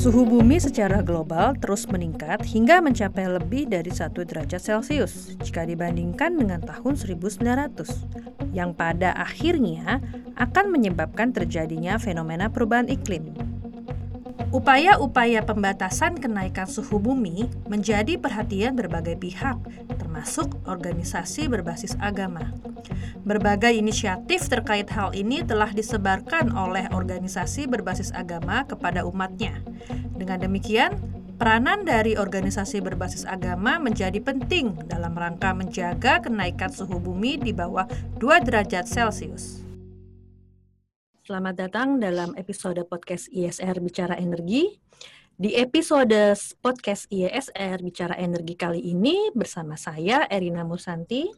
[0.00, 6.40] Suhu bumi secara global terus meningkat hingga mencapai lebih dari 1 derajat Celcius jika dibandingkan
[6.40, 7.44] dengan tahun 1900,
[8.56, 10.00] yang pada akhirnya
[10.40, 13.36] akan menyebabkan terjadinya fenomena perubahan iklim.
[14.56, 19.60] Upaya-upaya pembatasan kenaikan suhu bumi menjadi perhatian berbagai pihak,
[20.00, 22.56] termasuk organisasi berbasis agama.
[23.20, 29.60] Berbagai inisiatif terkait hal ini telah disebarkan oleh organisasi berbasis agama kepada umatnya.
[30.16, 30.96] Dengan demikian,
[31.36, 37.84] peranan dari organisasi berbasis agama menjadi penting dalam rangka menjaga kenaikan suhu bumi di bawah
[38.16, 39.60] 2 derajat Celcius.
[41.20, 44.80] Selamat datang dalam episode podcast ISR Bicara Energi.
[45.40, 51.28] Di episode podcast ISR Bicara Energi kali ini bersama saya Erina Musanti,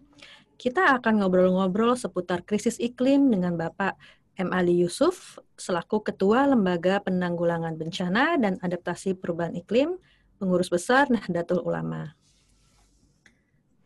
[0.62, 3.98] kita akan ngobrol-ngobrol seputar krisis iklim dengan Bapak
[4.38, 4.54] M.
[4.54, 9.98] Ali Yusuf selaku Ketua Lembaga Penanggulangan Bencana dan Adaptasi Perubahan Iklim,
[10.38, 12.14] Pengurus Besar Nahdlatul Ulama.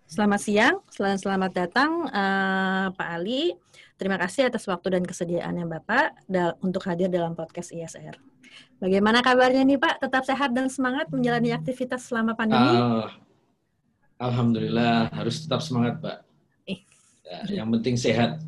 [0.04, 3.56] Selamat siang, selamat, selamat datang uh, Pak Ali.
[3.96, 6.28] Terima kasih atas waktu dan kesediaannya Bapak
[6.60, 8.20] untuk hadir dalam podcast ISR.
[8.84, 10.04] Bagaimana kabarnya nih Pak?
[10.04, 12.68] Tetap sehat dan semangat menjalani aktivitas selama pandemi?
[12.68, 13.08] Uh,
[14.20, 16.25] Alhamdulillah, harus tetap semangat Pak.
[17.26, 18.38] Ya, yang penting sehat.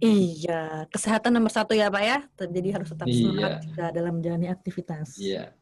[0.00, 2.18] Iya, kesehatan nomor satu ya Pak ya.
[2.40, 3.16] Jadi harus tetap iya.
[3.20, 5.20] semangat juga dalam menjalani aktivitas.
[5.20, 5.52] Iya.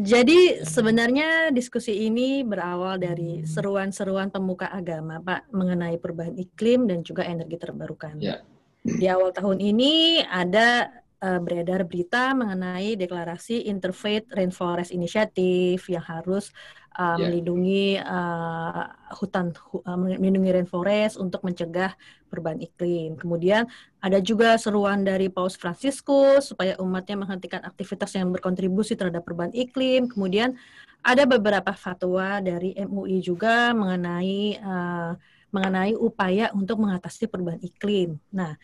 [0.00, 7.26] Jadi sebenarnya diskusi ini berawal dari seruan-seruan pemuka agama, Pak, mengenai perubahan iklim dan juga
[7.26, 8.16] energi terbarukan.
[8.16, 8.40] Ya.
[8.80, 10.88] Di awal tahun ini ada
[11.20, 16.48] uh, beredar berita mengenai deklarasi Interfaith Rainforest Initiative yang harus
[16.96, 17.28] uh, yeah.
[17.28, 21.94] melindungi uh, hutan uh, melindungi rainforest untuk mencegah
[22.30, 23.18] perubahan iklim.
[23.18, 23.66] Kemudian
[24.02, 30.06] ada juga seruan dari Paus Franciscus supaya umatnya menghentikan aktivitas yang berkontribusi terhadap perubahan iklim.
[30.10, 30.54] Kemudian
[31.00, 35.12] ada beberapa fatwa dari MUI juga mengenai uh,
[35.50, 38.22] mengenai upaya untuk mengatasi perubahan iklim.
[38.30, 38.54] Nah,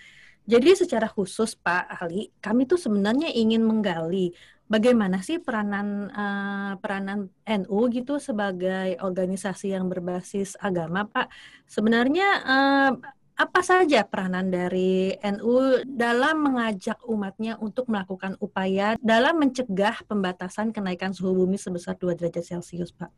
[0.47, 4.31] jadi secara khusus Pak Ali, kami tuh sebenarnya ingin menggali
[4.67, 11.31] bagaimana sih peranan uh, peranan NU gitu sebagai organisasi yang berbasis agama, Pak?
[11.67, 12.93] Sebenarnya uh,
[13.37, 21.13] apa saja peranan dari NU dalam mengajak umatnya untuk melakukan upaya dalam mencegah pembatasan kenaikan
[21.13, 23.13] suhu bumi sebesar 2 derajat Celcius, Pak?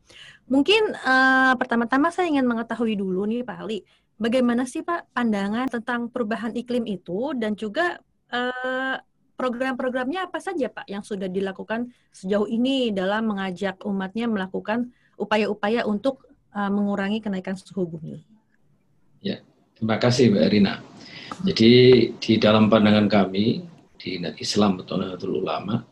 [0.51, 3.79] Mungkin uh, pertama-tama saya ingin mengetahui dulu nih, Pak Ali,
[4.19, 8.03] bagaimana sih Pak pandangan tentang perubahan iklim itu dan juga
[8.35, 8.99] uh,
[9.39, 16.27] program-programnya apa saja Pak yang sudah dilakukan sejauh ini dalam mengajak umatnya melakukan upaya-upaya untuk
[16.51, 18.19] uh, mengurangi kenaikan suhu bumi?
[19.23, 19.39] Ya,
[19.79, 20.83] terima kasih Mbak Erina.
[21.47, 21.71] Jadi
[22.19, 23.63] di dalam pandangan kami
[23.95, 25.87] di Islam atau Nahdlatul Ulama,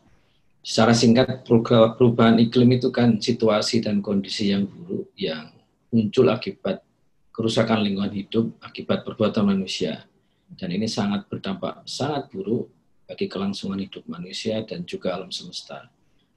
[0.60, 5.56] secara singkat perubahan iklim itu kan situasi dan kondisi yang buruk yang
[5.88, 6.84] muncul akibat
[7.32, 10.04] kerusakan lingkungan hidup akibat perbuatan manusia.
[10.48, 12.77] Dan ini sangat berdampak sangat buruk
[13.08, 15.88] bagi kelangsungan hidup manusia dan juga alam semesta.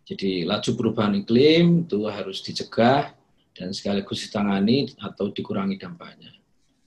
[0.07, 3.15] Jadi laju perubahan iklim itu harus dicegah
[3.55, 6.31] dan sekaligus ditangani atau dikurangi dampaknya.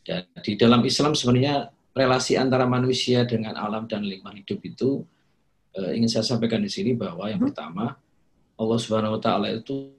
[0.03, 5.07] Dan di dalam Islam sebenarnya relasi antara manusia dengan alam dan lingkungan hidup itu
[5.77, 7.51] eh, ingin saya sampaikan di sini bahwa yang hmm.
[7.51, 7.95] pertama
[8.53, 9.93] Allah Subhanahu wa taala itu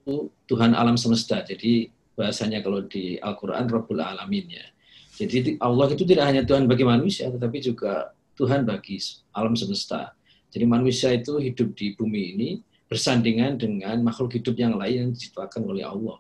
[0.49, 1.41] Tuhan alam semesta.
[1.41, 4.67] Jadi bahasanya kalau di Al-Qur'an Rabbul Alamin ya.
[5.15, 8.99] Jadi Allah itu tidak hanya Tuhan bagi manusia tetapi juga Tuhan bagi
[9.31, 10.15] alam semesta.
[10.51, 12.51] Jadi manusia itu hidup di bumi ini
[12.87, 16.19] bersandingan dengan makhluk hidup yang lain yang diciptakan oleh Allah.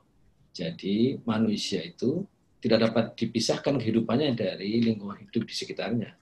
[0.55, 2.27] Jadi manusia itu
[2.63, 6.15] tidak dapat dipisahkan kehidupannya dari lingkungan hidup di sekitarnya.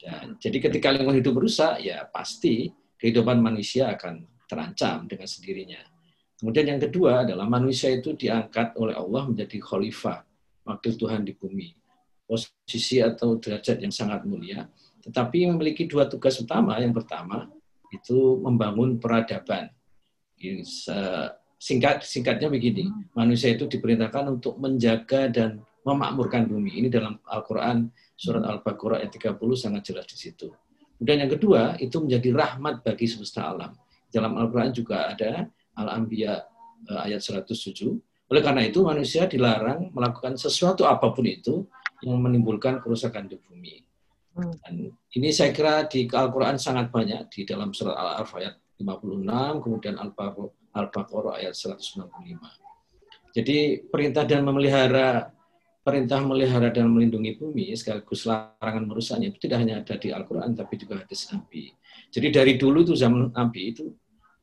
[0.00, 5.80] Dan jadi ketika lingkungan hidup rusak, ya pasti kehidupan manusia akan terancam dengan sendirinya.
[6.40, 10.24] Kemudian yang kedua adalah manusia itu diangkat oleh Allah menjadi khalifah,
[10.64, 11.76] wakil Tuhan di bumi.
[12.24, 14.64] Posisi atau derajat yang sangat mulia
[15.00, 16.76] tetapi memiliki dua tugas utama.
[16.78, 17.48] Yang pertama
[17.90, 19.72] itu membangun peradaban.
[21.60, 26.80] Singkat singkatnya begini, manusia itu diperintahkan untuk menjaga dan memakmurkan bumi.
[26.80, 30.48] Ini dalam Al-Qur'an surat Al-Baqarah ayat 30 sangat jelas di situ.
[31.00, 33.72] Dan yang kedua, itu menjadi rahmat bagi semesta alam.
[34.08, 36.34] Dalam Al-Qur'an juga ada Al-Anbiya
[36.92, 37.96] eh, ayat 107.
[38.30, 41.66] Oleh karena itu manusia dilarang melakukan sesuatu apa pun itu
[42.04, 43.80] yang menimbulkan kerusakan di bumi.
[44.36, 44.54] Hmm.
[44.64, 44.74] Dan
[45.18, 51.34] ini saya kira di Al-Quran sangat banyak, di dalam surat Al-Araf ayat 56, kemudian Al-Baqarah
[51.42, 53.34] ayat 195.
[53.34, 55.30] Jadi perintah dan memelihara
[55.80, 60.76] perintah melihara dan melindungi bumi sekaligus larangan merusaknya itu tidak hanya ada di Al-Quran tapi
[60.76, 61.72] juga hadis Nabi.
[62.12, 63.88] Jadi dari dulu itu zaman Nabi itu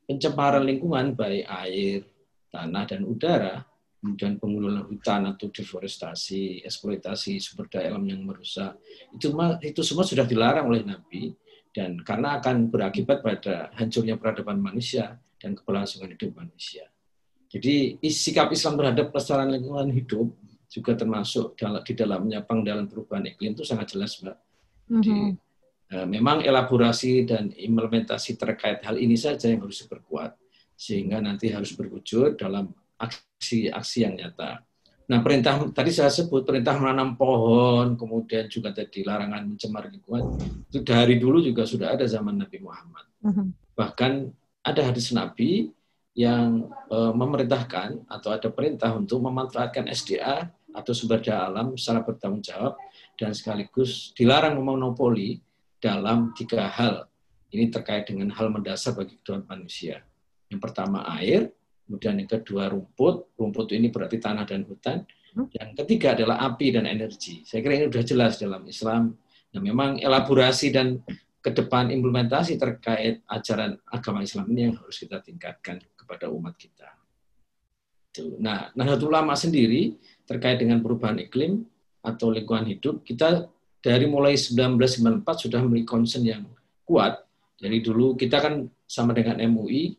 [0.10, 2.02] pencemaran lingkungan baik air,
[2.50, 3.62] tanah dan udara,
[4.08, 8.80] kemudian penggunaan hutan atau deforestasi, eksploitasi sumber daya alam yang merusak,
[9.12, 9.28] itu
[9.68, 11.36] itu semua sudah dilarang oleh Nabi
[11.76, 16.88] dan karena akan berakibat pada hancurnya peradaban manusia dan keberlangsungan hidup manusia.
[17.52, 20.32] Jadi sikap Islam terhadap pelestarian lingkungan hidup
[20.72, 24.38] juga termasuk di dalamnya pengdalan perubahan iklim itu sangat jelas, Mbak.
[24.88, 25.32] Jadi, mm
[25.92, 26.08] -hmm.
[26.08, 30.36] memang elaborasi dan implementasi terkait hal ini saja yang harus diperkuat
[30.76, 32.72] sehingga nanti harus berwujud dalam
[33.38, 34.66] aksi-aksi yang nyata.
[35.08, 40.36] Nah, perintah tadi saya sebut perintah menanam pohon, kemudian juga tadi larangan mencemar lingkungan
[40.68, 43.06] itu dari dulu juga sudah ada zaman Nabi Muhammad.
[43.24, 43.48] Uh-huh.
[43.80, 44.12] Bahkan
[44.68, 45.72] ada hadis Nabi
[46.12, 52.44] yang e, memerintahkan atau ada perintah untuk memanfaatkan SDA atau sumber daya alam secara bertanggung
[52.44, 52.76] jawab
[53.16, 55.40] dan sekaligus dilarang memonopoli
[55.80, 57.08] dalam tiga hal.
[57.48, 60.04] Ini terkait dengan hal mendasar bagi kehidupan manusia.
[60.52, 61.48] Yang pertama air,
[61.88, 65.08] Kemudian yang kedua rumput, rumput ini berarti tanah dan hutan.
[65.32, 65.48] Hmm.
[65.56, 67.48] Yang ketiga adalah api dan energi.
[67.48, 69.16] Saya kira ini sudah jelas dalam Islam.
[69.56, 71.00] Nah, memang elaborasi dan
[71.40, 76.92] ke depan implementasi terkait ajaran agama Islam ini yang harus kita tingkatkan kepada umat kita.
[78.42, 79.96] Nah, Nahdlatul Ulama sendiri
[80.28, 81.64] terkait dengan perubahan iklim
[82.04, 83.48] atau lingkungan hidup, kita
[83.80, 86.44] dari mulai 1994 sudah memiliki concern yang
[86.84, 87.24] kuat.
[87.56, 89.96] Dari dulu kita kan sama dengan MUI,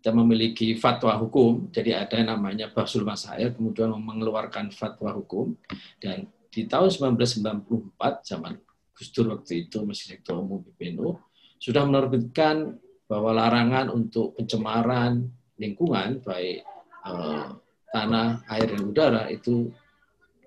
[0.00, 5.52] kita memiliki fatwa hukum, jadi ada namanya Basul Masail, kemudian mengeluarkan fatwa hukum,
[6.00, 8.56] dan di tahun 1994, zaman
[8.96, 11.20] Gus Dur waktu itu masih Ketua Umum PBNU,
[11.60, 15.28] sudah menerbitkan bahwa larangan untuk pencemaran
[15.60, 16.64] lingkungan, baik
[17.04, 17.48] eh,
[17.92, 19.68] tanah, air, dan udara, itu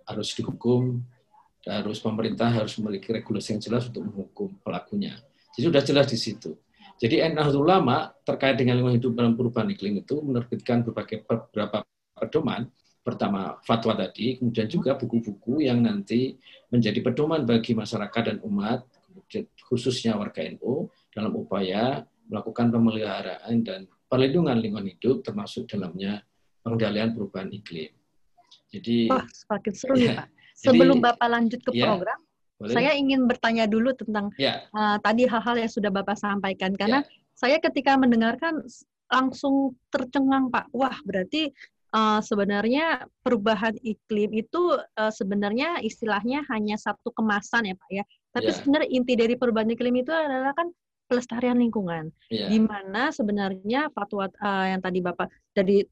[0.09, 0.97] harus dihukum,
[1.61, 5.13] harus pemerintah harus memiliki regulasi yang jelas untuk menghukum pelakunya.
[5.53, 6.57] Jadi sudah jelas di situ.
[7.01, 11.83] Jadi Nahdlatul Ulama terkait dengan lingkungan hidup dalam perubahan iklim itu menerbitkan berbagai beberapa
[12.15, 12.69] pedoman.
[13.03, 16.39] Pertama fatwa tadi, kemudian juga buku-buku yang nanti
[16.71, 18.87] menjadi pedoman bagi masyarakat dan umat,
[19.67, 26.23] khususnya warga NU dalam upaya melakukan pemeliharaan dan perlindungan lingkungan hidup termasuk dalamnya
[26.63, 27.91] pengendalian perubahan iklim.
[28.71, 30.27] Jadi Wah, semakin seru ya, Pak.
[30.63, 32.19] Sebelum jadi, Bapak lanjut ke ya, program,
[32.63, 32.75] boleh?
[32.79, 34.63] Saya ingin bertanya dulu tentang ya.
[34.71, 37.09] uh, tadi hal-hal yang sudah Bapak sampaikan karena ya.
[37.35, 38.63] saya ketika mendengarkan
[39.11, 40.71] langsung tercengang Pak.
[40.71, 41.51] Wah, berarti
[41.93, 48.03] uh, sebenarnya perubahan iklim itu uh, sebenarnya istilahnya hanya satu kemasan ya Pak ya.
[48.33, 48.55] Tapi ya.
[48.57, 50.71] sebenarnya inti dari perubahan iklim itu adalah kan
[51.05, 52.09] pelestarian lingkungan.
[52.33, 52.49] Ya.
[52.49, 55.85] Di mana sebenarnya fatwa uh, yang tadi Bapak dari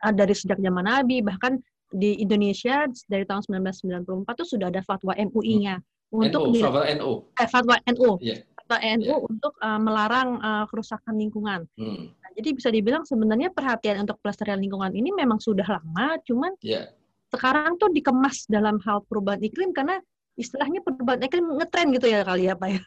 [0.00, 1.60] dari sejak zaman Nabi bahkan
[1.92, 5.78] di Indonesia dari tahun 1994 itu sudah ada fatwa MUI-nya.
[5.78, 7.12] Hmm untuk NU, fatwa NU.
[7.36, 8.10] Eh, fatwa NU.
[8.24, 8.40] Yeah.
[8.56, 9.20] Fatwa NU yeah.
[9.20, 11.60] untuk uh, melarang uh, kerusakan lingkungan.
[11.76, 12.10] Hmm.
[12.10, 16.88] Nah, jadi bisa dibilang sebenarnya perhatian untuk pelestarian lingkungan ini memang sudah lama, cuman yeah.
[17.30, 20.00] sekarang tuh dikemas dalam hal perubahan iklim karena
[20.36, 22.80] istilahnya perubahan iklim ngetren gitu ya kali ya Pak ya.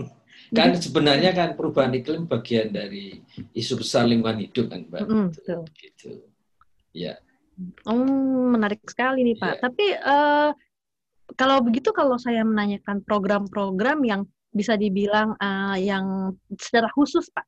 [0.56, 3.22] kan sebenarnya kan perubahan iklim bagian dari
[3.54, 5.00] isu besar lingkungan hidup kan Mbak.
[5.06, 5.60] Mm, betul.
[5.76, 6.10] Gitu.
[6.94, 7.20] Ya.
[7.86, 7.98] Oh,
[8.54, 9.54] menarik sekali nih Pak.
[9.58, 9.60] Ya.
[9.62, 10.50] Tapi uh,
[11.36, 14.22] kalau begitu kalau saya menanyakan program-program yang
[14.56, 17.44] bisa dibilang uh, yang secara khusus Pak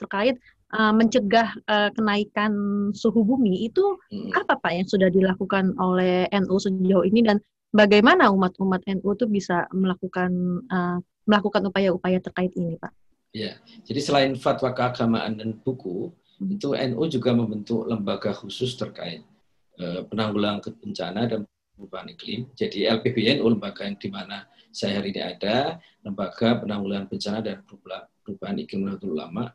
[0.00, 0.42] terkait
[0.74, 2.52] uh, mencegah uh, kenaikan
[2.96, 4.34] suhu bumi itu hmm.
[4.34, 7.38] apa Pak yang sudah dilakukan oleh NU sejauh ini dan
[7.70, 10.32] bagaimana umat-umat NU itu bisa melakukan
[10.72, 10.98] uh,
[11.28, 12.92] melakukan upaya-upaya terkait ini Pak?
[13.32, 13.56] Ya,
[13.88, 16.12] jadi selain fatwa keagamaan dan buku,
[16.42, 16.52] hmm.
[16.58, 19.24] itu NU juga membentuk lembaga khusus terkait
[19.80, 21.40] uh, penanggulangan bencana dan
[21.76, 22.48] perubahan iklim.
[22.54, 27.60] Jadi LPBNU lembaga yang di mana saya hari ini ada, lembaga penanggulangan bencana dan
[28.24, 29.52] perubahan iklim Nahdlatul Ulama,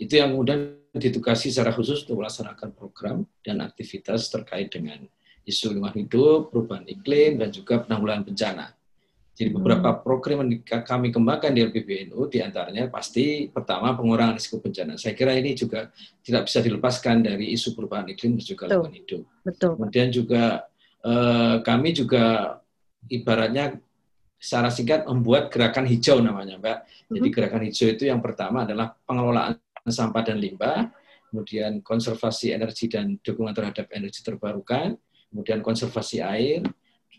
[0.00, 5.04] itu yang kemudian ditugasi secara khusus untuk melaksanakan program dan aktivitas terkait dengan
[5.44, 8.66] isu lingkungan hidup, perubahan iklim, dan juga penanggulangan bencana.
[9.40, 10.00] Jadi beberapa hmm.
[10.04, 15.00] program yang kami kembangkan di LPBNU di antaranya pasti pertama pengurangan risiko bencana.
[15.00, 15.88] Saya kira ini juga
[16.20, 19.22] tidak bisa dilepaskan dari isu perubahan iklim dan juga lingkungan hidup.
[19.40, 19.80] Betul.
[19.80, 20.68] Kemudian juga
[21.00, 22.56] Eh, kami juga
[23.08, 23.80] ibaratnya
[24.36, 26.78] secara singkat membuat gerakan hijau namanya, Mbak.
[27.08, 27.34] Jadi mhm.
[27.34, 29.56] gerakan hijau itu yang pertama adalah pengelolaan
[29.88, 30.92] sampah dan limbah,
[31.32, 34.96] kemudian konservasi energi dan dukungan terhadap energi terbarukan,
[35.32, 36.60] kemudian konservasi air,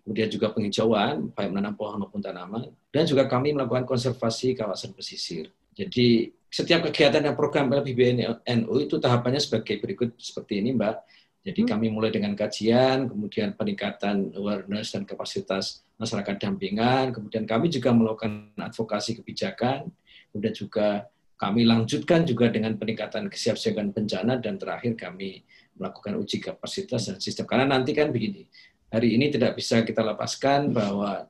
[0.06, 5.50] kemudian juga penghijauan, baik menanam pohon maupun tanaman, dan juga kami melakukan konservasi kawasan pesisir.
[5.74, 10.96] Jadi setiap kegiatan dan program LPBNU itu tahapannya sebagai berikut seperti ini, Mbak.
[11.42, 11.70] Jadi hmm.
[11.74, 18.54] kami mulai dengan kajian, kemudian peningkatan awareness dan kapasitas masyarakat dampingan, kemudian kami juga melakukan
[18.62, 19.90] advokasi kebijakan,
[20.30, 21.10] kemudian juga
[21.42, 25.42] kami lanjutkan juga dengan peningkatan kesiapsiagaan bencana dan terakhir kami
[25.74, 27.50] melakukan uji kapasitas dan sistem.
[27.50, 28.46] Karena nanti kan begini,
[28.94, 31.26] hari ini tidak bisa kita lepaskan bahwa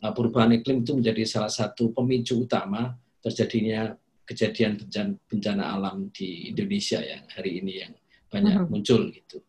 [0.00, 3.92] uh, perubahan iklim itu menjadi salah satu pemicu utama terjadinya
[4.24, 7.92] kejadian bencana, bencana alam di Indonesia yang hari ini yang
[8.32, 8.70] banyak mm-hmm.
[8.72, 9.44] muncul gitu.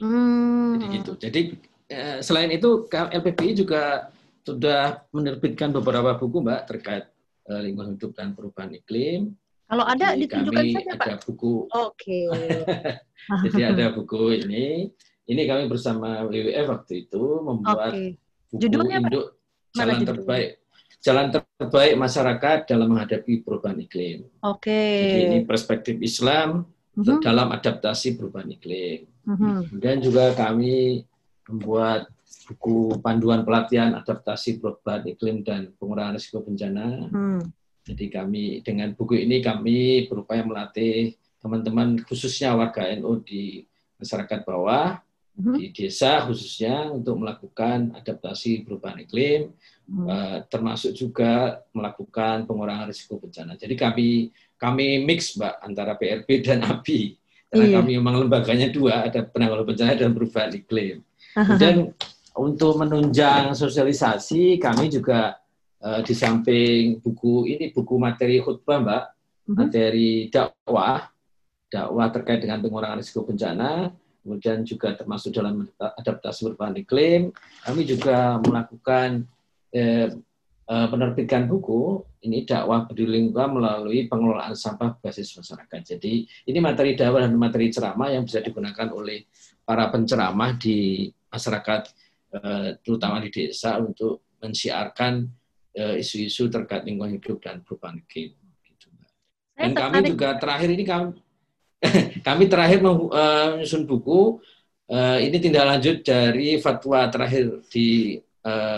[0.00, 0.76] Hmm.
[0.76, 1.12] Jadi gitu.
[1.16, 1.40] Jadi
[1.88, 4.12] eh, selain itu LPPI juga
[4.46, 7.10] sudah menerbitkan beberapa buku Mbak terkait
[7.50, 9.34] uh, lingkungan hidup dan perubahan iklim.
[9.66, 11.02] Kalau ada Jadi ditunjukkan kami saja, Pak.
[11.02, 11.54] ada buku.
[11.74, 12.18] Oke.
[12.30, 12.62] Okay.
[13.50, 14.94] Jadi ada buku ini.
[15.26, 18.14] Ini kami bersama WWF waktu itu membuat okay.
[18.54, 19.74] buku Judulnya, induk Pak?
[19.74, 20.50] jalan terbaik
[21.02, 24.26] jalan terbaik masyarakat dalam menghadapi perubahan iklim.
[24.46, 24.70] Oke.
[24.70, 24.98] Okay.
[25.02, 27.18] Jadi ini perspektif Islam uh -huh.
[27.22, 29.06] dalam adaptasi perubahan iklim.
[29.26, 29.66] -huh.
[29.66, 31.02] Kemudian juga kami
[31.50, 32.10] membuat
[32.46, 37.10] buku panduan pelatihan adaptasi perubahan iklim dan pengurangan risiko bencana.
[37.10, 37.42] Hmm.
[37.86, 43.62] Jadi kami dengan buku ini kami berupaya melatih teman-teman khususnya warga NU di
[44.02, 44.98] masyarakat bawah
[45.38, 45.54] hmm.
[45.54, 49.54] di desa khususnya untuk melakukan adaptasi perubahan iklim
[49.86, 50.50] hmm.
[50.50, 53.54] termasuk juga melakukan pengurangan risiko bencana.
[53.54, 54.08] Jadi kami
[54.58, 57.14] kami mix Mbak antara PRB dan ABI.
[57.46, 57.76] Karena iya.
[57.78, 60.96] kami memang lembaganya dua, ada penanggulangan bencana dan perubahan iklim.
[61.36, 61.94] Kemudian
[62.36, 65.40] untuk menunjang sosialisasi kami juga
[65.80, 69.54] uh, di samping buku ini buku materi khutbah mbak mm-hmm.
[69.56, 71.08] materi dakwah
[71.72, 77.22] dakwah terkait dengan pengurangan risiko bencana kemudian juga termasuk dalam adaptasi perubahan iklim
[77.64, 79.24] kami juga melakukan
[79.72, 80.12] eh,
[80.66, 85.94] penerbitan buku ini dakwah peduli lingkungan melalui pengelolaan sampah basis masyarakat.
[85.94, 89.30] Jadi ini materi dakwah dan materi ceramah yang bisa digunakan oleh
[89.62, 91.86] para penceramah di masyarakat
[92.36, 95.24] Eh, terutama di desa untuk mensiarkan
[95.72, 98.36] eh, isu-isu terkait lingkungan hidup dan perubahan iklim.
[98.60, 98.86] Gitu,
[99.56, 101.08] dan kami juga terakhir ini kami
[102.28, 104.42] kami terakhir eh, menyusun buku.
[104.86, 108.22] Ini tindak lanjut dari fatwa terakhir di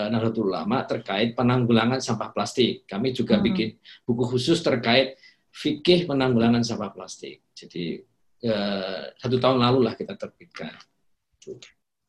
[0.09, 2.89] Nahdlatul Ulama terkait penanggulangan sampah plastik.
[2.89, 3.43] Kami juga hmm.
[3.45, 3.69] bikin
[4.03, 5.21] buku khusus terkait
[5.53, 7.45] fikih penanggulangan sampah plastik.
[7.53, 8.01] Jadi
[9.19, 10.73] satu tahun lalu lah kita terbitkan.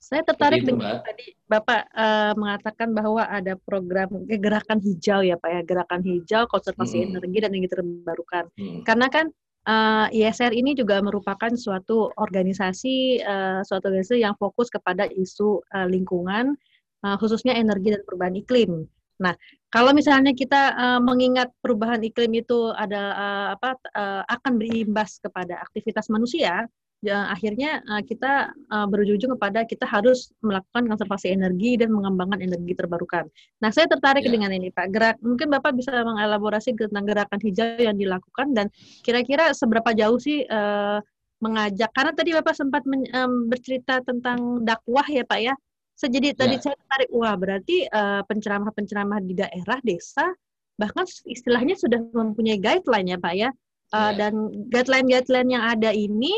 [0.01, 5.51] Saya tertarik itu, dengan tadi Bapak uh, mengatakan bahwa ada program gerakan hijau ya Pak
[5.55, 7.09] ya, gerakan hijau, konservasi hmm.
[7.15, 8.45] energi dan energi terbarukan.
[8.59, 8.83] Hmm.
[8.83, 9.31] Karena kan
[9.71, 15.87] uh, ISR ini juga merupakan suatu organisasi, uh, suatu organisasi yang fokus kepada isu uh,
[15.87, 16.59] lingkungan,
[17.05, 18.87] uh, khususnya energi dan perubahan iklim.
[19.21, 19.37] Nah,
[19.69, 25.61] kalau misalnya kita uh, mengingat perubahan iklim itu ada uh, apa uh, akan berimbas kepada
[25.61, 26.65] aktivitas manusia,
[27.05, 32.73] ya, akhirnya uh, kita uh, berujung kepada kita harus melakukan konservasi energi dan mengembangkan energi
[32.73, 33.29] terbarukan.
[33.61, 34.33] Nah, saya tertarik yeah.
[34.33, 34.89] dengan ini, Pak.
[34.89, 38.67] Gerak, mungkin Bapak bisa mengelaborasi tentang gerakan hijau yang dilakukan dan
[39.05, 40.97] kira-kira seberapa jauh sih uh,
[41.45, 41.93] mengajak?
[41.93, 45.53] Karena tadi Bapak sempat men, um, bercerita tentang dakwah ya, Pak ya.
[46.07, 46.39] Jadi yeah.
[46.39, 50.31] tadi saya tertarik, wah berarti uh, penceramah-penceramah di daerah, desa,
[50.79, 53.51] bahkan istilahnya sudah mempunyai guideline ya, Pak ya.
[53.91, 54.11] Uh, yeah.
[54.17, 54.33] Dan
[54.71, 56.33] guideline-guideline yang ada ini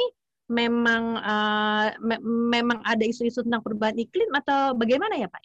[0.50, 2.18] memang uh, me
[2.52, 5.42] memang ada isu-isu tentang perubahan iklim atau bagaimana ya Pak?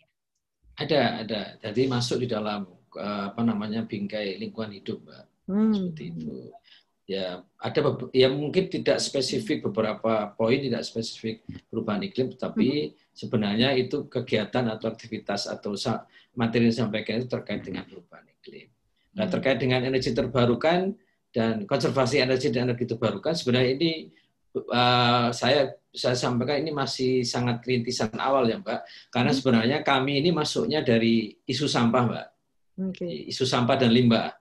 [0.77, 1.41] Ada, ada.
[1.62, 5.25] Jadi masuk di dalam uh, apa namanya bingkai lingkungan hidup, Mbak.
[5.47, 5.74] Hmm.
[5.74, 6.51] Seperti itu.
[7.07, 7.79] Ya, ada
[8.11, 11.39] ya mungkin tidak spesifik beberapa poin tidak spesifik
[11.71, 13.15] perubahan iklim, tapi hmm.
[13.15, 15.71] sebenarnya itu kegiatan atau aktivitas atau
[16.35, 18.67] materi yang disampaikan itu terkait dengan perubahan iklim.
[19.15, 19.33] Nah, hmm.
[19.39, 20.99] terkait dengan energi terbarukan
[21.31, 24.11] dan konservasi energi dan energi terbarukan sebenarnya ini
[24.67, 28.81] uh, saya saya sampaikan ini masih sangat rintisan awal ya Mbak,
[29.15, 29.39] karena hmm.
[29.39, 32.27] sebenarnya kami ini masuknya dari isu sampah Mbak,
[32.91, 33.31] okay.
[33.31, 34.35] isu sampah dan limbah.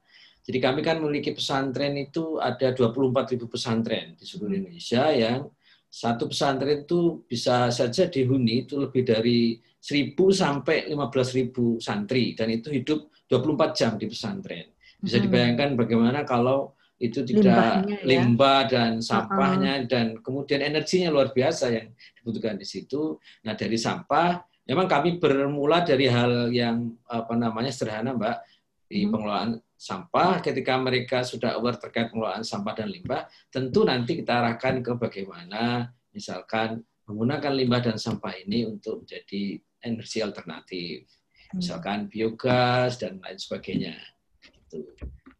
[0.47, 4.61] Jadi kami kan memiliki pesantren itu ada 24 ribu pesantren di seluruh hmm.
[4.63, 5.51] Indonesia yang
[5.91, 12.71] satu pesantren itu bisa saja dihuni itu lebih dari 1000 sampai 15.000 santri dan itu
[12.71, 14.71] hidup 24 jam di pesantren.
[15.03, 15.25] Bisa hmm.
[15.27, 18.01] dibayangkan bagaimana kalau itu tidak ya.
[18.09, 19.91] limbah dan sampahnya uh -huh.
[19.91, 23.21] dan kemudian energinya luar biasa yang dibutuhkan di situ.
[23.45, 28.37] Nah dari sampah, memang kami bermula dari hal yang apa namanya sederhana, Mbak,
[28.89, 29.11] di hmm.
[29.13, 30.41] pengelolaan sampah.
[30.41, 35.93] Ketika mereka sudah aware terkait pengelolaan sampah dan limbah, tentu nanti kita arahkan ke bagaimana,
[36.11, 41.63] misalkan menggunakan limbah dan sampah ini untuk menjadi energi alternatif, hmm.
[41.63, 43.95] misalkan biogas dan lain sebagainya.
[44.43, 44.83] Gitu.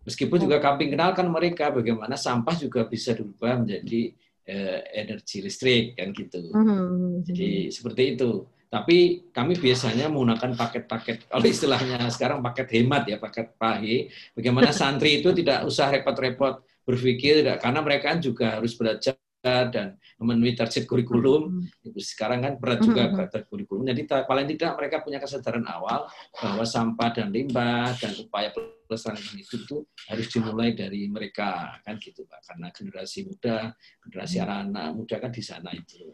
[0.07, 4.15] Meskipun juga kami kenalkan mereka bagaimana sampah juga bisa dirubah menjadi
[4.47, 6.47] uh, energi listrik kan gitu.
[6.55, 7.27] Mm-hmm.
[7.27, 8.47] Jadi seperti itu.
[8.67, 14.11] Tapi kami biasanya menggunakan paket-paket, kalau istilahnya sekarang paket hemat ya, paket pahe.
[14.35, 19.15] Bagaimana santri itu tidak usah repot-repot berpikir, karena mereka kan juga harus belajar
[19.47, 21.63] dan memenuhi target kurikulum.
[21.63, 21.95] Hmm.
[22.03, 23.15] Sekarang kan berat juga hmm.
[23.15, 23.87] target kurikulum.
[23.87, 29.87] Jadi paling tidak mereka punya kesadaran awal bahwa sampah dan limbah dan upaya pelestarian itu
[30.11, 32.41] harus dimulai dari mereka kan gitu Pak.
[32.43, 33.71] Karena generasi muda,
[34.03, 34.45] generasi hmm.
[34.45, 36.11] anak-anak muda kan di sana itu.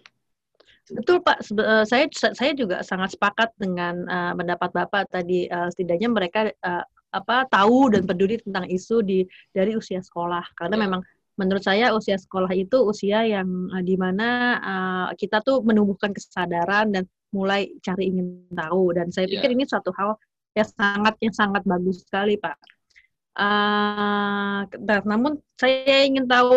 [0.90, 6.10] Betul Pak, eh, saya saya juga sangat sepakat dengan uh, pendapat Bapak tadi uh, setidaknya
[6.10, 6.82] mereka uh,
[7.14, 9.22] apa tahu dan peduli tentang isu di
[9.54, 10.82] dari usia sekolah karena ya.
[10.88, 11.00] memang
[11.38, 16.90] menurut saya usia sekolah itu usia yang uh, di mana uh, kita tuh menumbuhkan kesadaran
[16.90, 19.38] dan mulai cari ingin tahu dan saya ya.
[19.38, 19.56] pikir yeah.
[19.56, 20.18] ini suatu hal
[20.52, 22.58] yang sangat yang sangat bagus sekali Pak.
[23.32, 24.68] Uh,
[25.08, 26.52] namun saya ingin tahu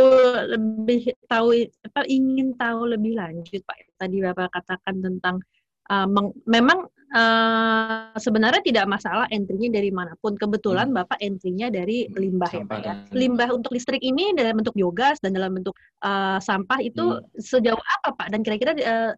[0.51, 1.55] lebih tahu
[1.87, 3.95] apa ingin tahu lebih lanjut Pak.
[3.95, 5.39] Tadi Bapak katakan tentang
[5.87, 6.83] uh, meng, memang
[7.15, 10.35] uh, sebenarnya tidak masalah entry-nya dari mana pun.
[10.35, 10.97] Kebetulan hmm.
[10.99, 12.93] Bapak entry-nya dari hmm, limbah ya Pak ya.
[13.15, 17.39] Limbah untuk listrik ini dalam bentuk biogas dan dalam bentuk uh, sampah itu hmm.
[17.39, 18.27] sejauh apa Pak?
[18.35, 19.11] Dan kira-kira uh,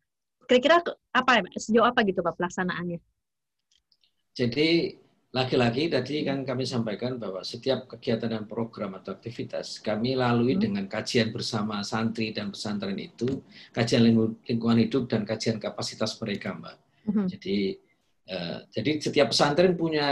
[0.45, 3.01] kira-kira apa ya Sejauh apa gitu Pak pelaksanaannya?
[4.37, 4.93] Jadi
[5.35, 10.63] lagi-lagi tadi kan kami sampaikan bahwa setiap kegiatan dan program atau aktivitas kami lalui hmm.
[10.63, 13.43] dengan kajian bersama santri dan pesantren itu,
[13.75, 14.07] kajian
[14.47, 16.75] lingkungan hidup dan kajian kapasitas mereka, Mbak.
[17.11, 17.27] Hmm.
[17.27, 17.75] Jadi
[18.31, 20.09] uh, jadi setiap pesantren punya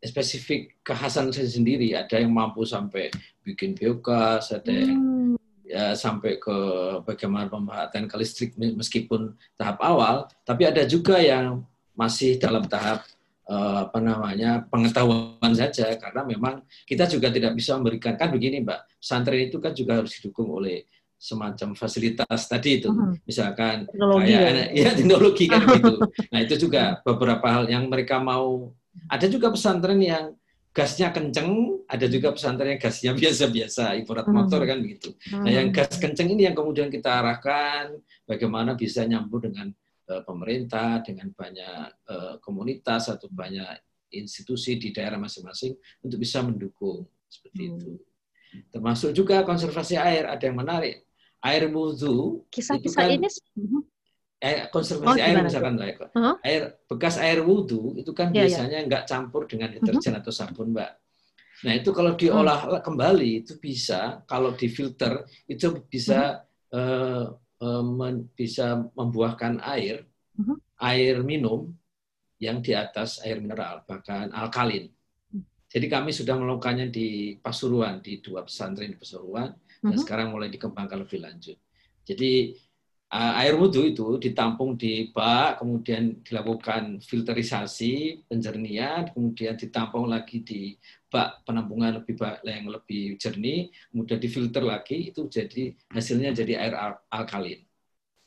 [0.00, 1.92] spesifik kekhasan sendiri.
[1.92, 3.12] Ada yang mampu sampai
[3.44, 5.68] bikin biogas, ada yang hmm.
[5.68, 6.56] ya sampai ke
[7.04, 11.60] bagaimana pemanfaatan ke listrik meskipun tahap awal, tapi ada juga yang
[11.92, 13.04] masih dalam tahap
[13.50, 15.90] apa namanya pengetahuan saja.
[15.98, 20.14] Karena memang kita juga tidak bisa memberikan kan begini mbak pesantren itu kan juga harus
[20.18, 20.86] didukung oleh
[21.20, 22.88] semacam fasilitas tadi itu.
[22.88, 23.12] Hmm.
[23.28, 25.94] misalkan teknologi kayak ya, ya teknologi kan gitu.
[26.32, 28.72] Nah itu juga beberapa hal yang mereka mau.
[29.06, 30.34] Ada juga pesantren yang
[30.70, 35.98] gasnya kenceng ada juga pesantren yang gasnya biasa-biasa ibarat motor kan begitu nah yang gas
[35.98, 39.89] kenceng ini yang kemudian kita arahkan bagaimana bisa nyambung dengan Eh,
[40.26, 43.66] pemerintah, dengan banyak eh, komunitas atau banyak
[44.10, 47.74] institusi di daerah masing-masing untuk bisa mendukung seperti hmm.
[47.78, 47.92] itu.
[48.74, 51.06] Termasuk juga konservasi air, ada yang menarik.
[51.40, 52.44] Air wudhu.
[52.50, 53.28] Kisah-kisah kan, ini
[54.42, 56.34] eh, konservasi oh, air misalkan lah, uh -huh.
[56.42, 58.56] air bekas air wudhu itu kan yeah, ya.
[58.56, 58.88] biasanya yeah.
[58.88, 60.22] nggak campur dengan deterjen uh -huh.
[60.24, 60.90] atau sabun, mbak.
[61.60, 62.82] Nah itu kalau diolah uh -huh.
[62.82, 66.42] kembali itu bisa, kalau difilter itu bisa
[66.72, 66.80] uh -huh.
[66.80, 67.24] uh,
[68.32, 70.08] bisa membuahkan air,
[70.40, 70.56] uh-huh.
[70.80, 71.68] air minum
[72.40, 74.88] yang di atas air mineral, bahkan alkalin.
[74.88, 75.44] Uh-huh.
[75.68, 79.92] Jadi kami sudah melakukannya di Pasuruan, di dua pesantren di Pasuruan, uh-huh.
[79.92, 81.60] dan sekarang mulai dikembangkan lebih lanjut.
[82.00, 82.56] Jadi
[83.10, 90.78] air wudhu itu ditampung di bak, kemudian dilakukan filterisasi, penjernihan, kemudian ditampung lagi di
[91.10, 92.14] bak penampungan lebih
[92.46, 97.58] yang lebih jernih, kemudian difilter lagi, itu jadi hasilnya jadi air al alkalin.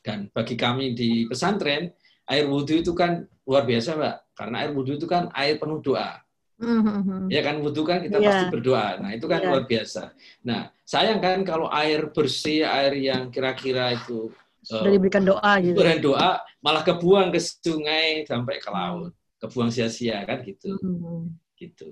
[0.03, 1.95] Dan bagi kami di pesantren,
[2.27, 4.15] air wudhu itu kan luar biasa, Mbak.
[4.35, 6.19] Karena air wudhu itu kan air penuh doa.
[6.59, 7.31] Mm-hmm.
[7.31, 8.27] Ya kan wudhu kan kita yeah.
[8.27, 8.87] pasti berdoa.
[8.99, 9.49] Nah itu kan yeah.
[9.51, 10.03] luar biasa.
[10.43, 14.31] Nah sayang kan kalau air bersih, air yang kira-kira itu
[14.63, 15.75] sudah diberikan doa gitu.
[15.75, 16.31] Diberikan doa
[16.63, 19.11] malah kebuang ke sungai sampai ke laut,
[19.43, 20.79] kebuang sia-sia kan gitu.
[20.79, 21.19] Mm-hmm.
[21.59, 21.89] Gitu.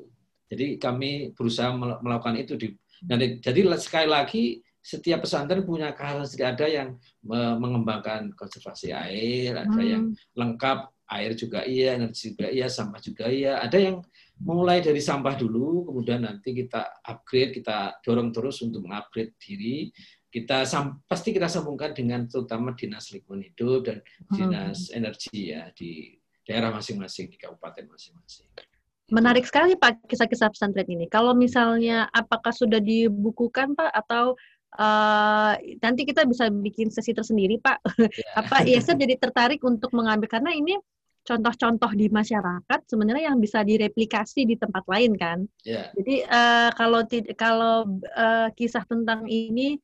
[0.51, 2.67] Jadi kami berusaha melakukan itu di
[3.01, 4.43] dan jadi sekali lagi
[4.81, 9.89] setiap pesantren punya karakteristik ada yang mengembangkan konservasi air, ada hmm.
[9.93, 10.03] yang
[10.34, 13.62] lengkap air juga iya, energi juga iya, sampah juga iya.
[13.62, 14.01] Ada yang
[14.41, 19.93] mulai dari sampah dulu, kemudian nanti kita upgrade, kita dorong terus untuk mengupgrade diri.
[20.32, 20.63] Kita
[21.06, 24.36] pasti kita sambungkan dengan terutama dinas lingkungan hidup dan hmm.
[24.39, 24.98] dinas hmm.
[25.04, 26.15] energi ya di
[26.48, 28.48] daerah masing-masing di kabupaten masing-masing.
[29.12, 31.06] Menarik sekali Pak kisah-kisah pesantren ini.
[31.12, 34.39] Kalau misalnya apakah sudah dibukukan Pak atau
[34.80, 37.84] uh, nanti kita bisa bikin sesi tersendiri Pak?
[38.00, 38.08] Yeah.
[38.39, 40.80] Apa ya saya jadi tertarik untuk mengambil karena ini
[41.22, 45.44] contoh-contoh di masyarakat sebenarnya yang bisa direplikasi di tempat lain kan.
[45.67, 45.91] Yeah.
[46.00, 47.04] Jadi uh, kalau
[47.36, 47.76] kalau
[48.15, 49.76] uh, kisah tentang ini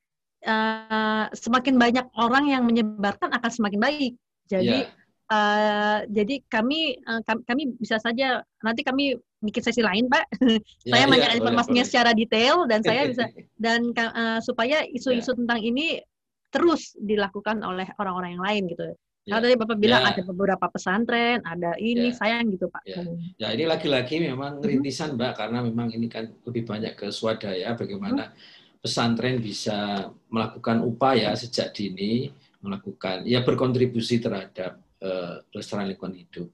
[0.47, 4.13] uh, semakin banyak orang yang menyebarkan akan semakin baik.
[4.47, 4.95] Jadi yeah
[5.27, 10.23] Uh, jadi kami, uh, kami bisa saja nanti kami bikin sesi lain, Pak.
[10.87, 11.91] Ya, saya ya, mengenai informasinya boleh.
[11.91, 13.27] secara detail dan saya bisa
[13.67, 15.37] dan uh, supaya isu-isu ya.
[15.43, 15.99] tentang ini
[16.47, 18.83] terus dilakukan oleh orang-orang yang lain gitu.
[18.87, 18.95] Ya.
[19.35, 20.15] Kalau tadi Bapak bilang ya.
[20.15, 22.15] ada beberapa pesantren, ada ini ya.
[22.15, 22.87] sayang gitu, Pak.
[22.87, 23.03] Ya,
[23.35, 24.69] ya ini lagi-lagi memang mm-hmm.
[24.71, 28.56] rintisan, Mbak, karena memang ini kan lebih banyak ke swadaya bagaimana hmm.
[28.81, 36.47] Pesantren bisa melakukan upaya sejak dini melakukan ya berkontribusi terhadap uh, pelestarian lingkungan hidup.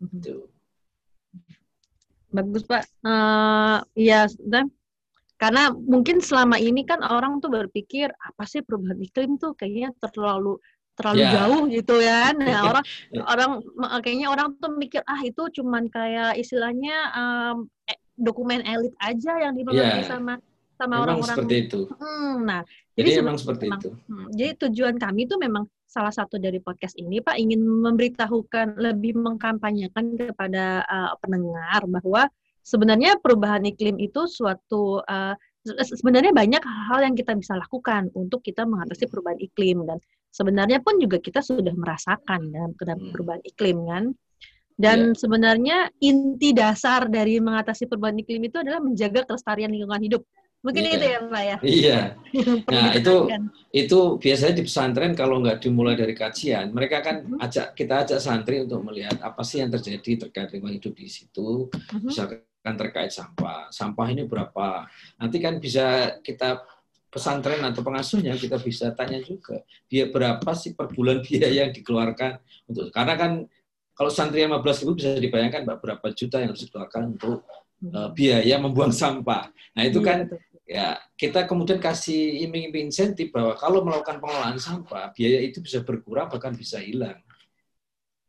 [0.00, 0.48] Itu.
[2.32, 2.84] Bagus Pak.
[3.00, 4.72] Uh, ya, dan
[5.36, 10.56] karena mungkin selama ini kan orang tuh berpikir apa sih perubahan iklim tuh kayaknya terlalu
[10.96, 11.32] terlalu yeah.
[11.36, 12.32] jauh gitu ya.
[12.40, 12.84] Nah, orang
[13.28, 13.50] orang
[14.00, 17.56] kayaknya orang tuh mikir ah itu cuman kayak istilahnya um,
[18.16, 20.08] dokumen elit aja yang dimengerti yeah.
[20.08, 20.34] sama
[20.76, 21.80] sama orang-orang seperti itu.
[21.96, 22.60] Hmm, nah,
[22.94, 23.90] jadi, jadi memang seperti memang, itu.
[24.08, 29.16] Hmm, jadi tujuan kami itu memang salah satu dari podcast ini Pak ingin memberitahukan lebih
[29.16, 32.28] mengkampanyekan kepada uh, pendengar bahwa
[32.60, 35.34] sebenarnya perubahan iklim itu suatu uh,
[35.64, 39.98] sebenarnya banyak hal yang kita bisa lakukan untuk kita mengatasi perubahan iklim dan
[40.30, 43.10] sebenarnya pun juga kita sudah merasakan dalam hmm.
[43.10, 44.04] perubahan iklim kan.
[44.76, 45.16] Dan yeah.
[45.16, 50.22] sebenarnya inti dasar dari mengatasi perubahan iklim itu adalah menjaga kelestarian lingkungan hidup.
[50.66, 50.96] Mungkin yeah.
[50.98, 51.56] itu ya Pak ya.
[51.62, 51.98] Iya.
[52.74, 53.14] nah itu
[53.70, 57.44] itu biasanya di pesantren kalau nggak dimulai dari kajian, mereka kan uh-huh.
[57.46, 61.70] ajak kita ajak santri untuk melihat apa sih yang terjadi terkait lingkungan hidup di situ.
[61.70, 62.02] Uh-huh.
[62.02, 64.90] Misalkan terkait sampah, sampah ini berapa?
[65.22, 66.66] Nanti kan bisa kita
[67.06, 72.42] pesantren atau pengasuhnya kita bisa tanya juga dia berapa sih per bulan biaya yang dikeluarkan
[72.68, 73.32] untuk karena kan
[73.96, 77.48] kalau santri 15 ribu bisa dibayangkan berapa juta yang harus dikeluarkan untuk
[77.96, 79.48] uh, biaya membuang sampah.
[79.76, 80.18] Nah itu iya, kan
[80.66, 86.26] ya kita kemudian kasih iming-iming insentif bahwa kalau melakukan pengelolaan sampah biaya itu bisa berkurang
[86.26, 87.22] bahkan bisa hilang.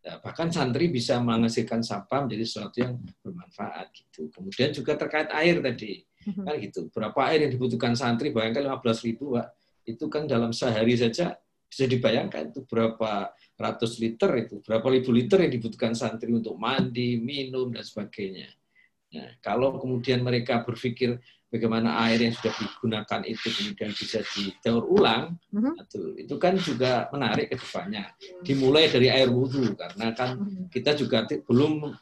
[0.05, 4.31] Ya, bahkan santri bisa menghasilkan sampah menjadi sesuatu yang bermanfaat gitu.
[4.31, 6.05] Kemudian juga terkait air tadi.
[6.27, 6.43] Mhm.
[6.43, 8.31] kan gitu berapa air yang dibutuhkan santri?
[8.31, 9.47] Bayangkan 15 ribu Pak.
[9.87, 15.39] itu kan dalam sehari saja bisa dibayangkan itu berapa ratus liter itu berapa ribu liter
[15.43, 18.51] yang dibutuhkan santri untuk mandi minum dan sebagainya.
[19.15, 21.15] Nah, kalau kemudian mereka berpikir
[21.47, 25.73] bagaimana air yang sudah digunakan itu kemudian bisa didaur ulang, uh-huh.
[25.79, 28.11] itu, itu kan juga menarik ke depannya.
[28.43, 30.67] Dimulai dari air wudhu, karena kan mhm.
[30.67, 31.95] kita juga belum,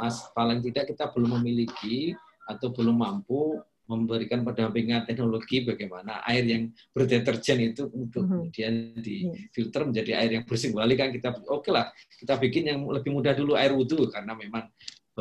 [0.00, 2.16] mas, paling tidak kita belum memiliki
[2.48, 8.50] atau belum mampu memberikan pendampingan teknologi bagaimana air yang berdeterjen itu untuk uh-huh.
[8.50, 11.86] kemudian difilter menjadi air yang bersih kembali kan kita oke okay lah
[12.18, 14.66] kita bikin yang lebih mudah dulu air wudhu karena memang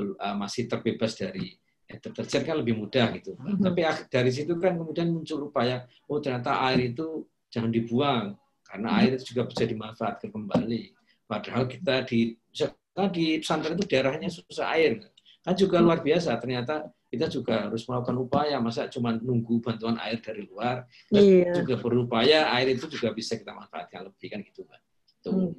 [0.01, 1.53] uh, masih terbebas dari
[1.86, 3.38] deterjen kan lebih mudah gitu.
[3.38, 3.62] -hmm.
[3.62, 8.26] Tapi dari situ kan kemudian muncul upaya, oh ternyata air itu jangan dibuang
[8.65, 9.00] karena -hmm.
[9.02, 10.84] air itu juga bisa dimanfaatkan kembali.
[11.26, 15.02] Padahal kita di misalkan di pesantren itu daerahnya susah air,
[15.41, 16.38] kan juga luar biasa.
[16.38, 21.54] Ternyata kita juga harus melakukan upaya, masa cuma nunggu bantuan air dari luar, kita iya.
[21.56, 24.67] juga berupaya air itu juga bisa kita manfaatkan lebih kan gitu.
[25.24, 25.56] Tuh.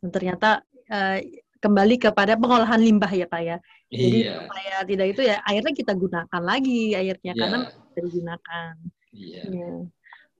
[0.00, 0.10] Hmm.
[0.12, 1.18] Ternyata uh,
[1.64, 3.56] kembali kepada pengolahan limbah ya Pak ya.
[3.88, 4.44] Jadi iya.
[4.44, 7.40] supaya tidak itu ya airnya kita gunakan lagi airnya yeah.
[7.40, 7.58] karena
[7.96, 8.72] digunakan.
[9.16, 9.42] Iya.
[9.48, 9.72] Ya.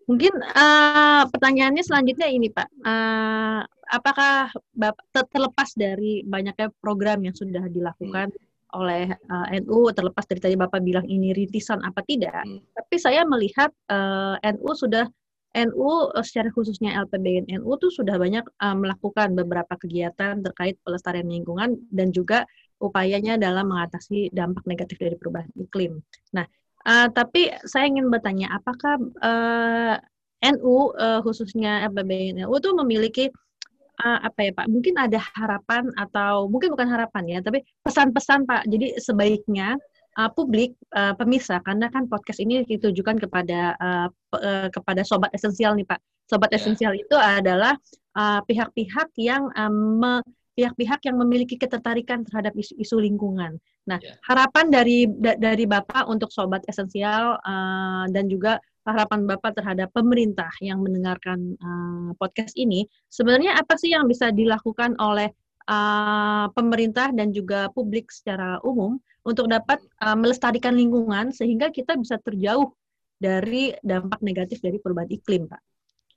[0.04, 7.64] Mungkin uh, pertanyaannya selanjutnya ini Pak, uh, apakah Bapak terlepas dari banyaknya program yang sudah
[7.72, 8.76] dilakukan hmm.
[8.76, 12.76] oleh uh, eh, NU, terlepas dari tadi Bapak bilang ini rintisan apa tidak, hmm.
[12.76, 15.08] tapi saya melihat uh, NU sudah
[15.54, 21.30] NU eh, secara khususnya LPBN NU tuh sudah banyak uh, melakukan beberapa kegiatan terkait pelestarian
[21.30, 22.42] lingkungan dan juga
[22.82, 26.02] upayanya dalam mengatasi dampak negatif dari perubahan iklim.
[26.34, 26.44] Nah,
[26.84, 29.96] uh, tapi saya ingin bertanya, apakah uh,
[30.44, 33.30] NU uh, khususnya LPBN NU tuh memiliki
[34.02, 34.66] uh, apa ya Pak?
[34.66, 38.66] Mungkin ada harapan atau mungkin bukan harapan ya, tapi pesan-pesan Pak.
[38.66, 39.78] Jadi sebaiknya
[40.18, 45.74] uh, publik uh, pemirsa karena kan podcast ini ditujukan kepada uh, uh, kepada sobat esensial
[45.74, 46.00] nih Pak.
[46.30, 46.58] Sobat yeah.
[46.58, 47.76] esensial itu adalah
[48.46, 50.22] pihak-pihak uh, yang um,
[50.54, 53.58] pihak-pihak yang memiliki ketertarikan terhadap isu, isu lingkungan.
[53.90, 54.16] Nah, yeah.
[54.24, 60.48] harapan dari da, dari Bapak untuk sobat esensial uh, dan juga harapan Bapak terhadap pemerintah
[60.62, 65.28] yang mendengarkan uh, podcast ini, sebenarnya apa sih yang bisa dilakukan oleh
[65.68, 72.20] uh, pemerintah dan juga publik secara umum untuk dapat uh, melestarikan lingkungan sehingga kita bisa
[72.20, 72.70] terjauh
[73.16, 75.62] dari dampak negatif dari perubahan iklim, Pak.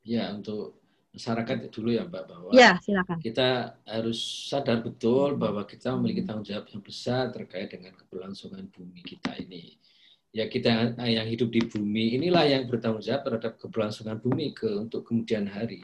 [0.04, 0.84] Ya, untuk
[1.16, 3.18] masyarakat dulu ya, Mbak, bahwa ya, silakan.
[3.24, 4.20] kita harus
[4.52, 9.80] sadar betul bahwa kita memiliki tanggung jawab yang besar terkait dengan keberlangsungan bumi kita ini.
[10.36, 15.08] Ya kita yang hidup di bumi inilah yang bertanggung jawab terhadap keberlangsungan bumi ke untuk
[15.08, 15.82] kemudian hari.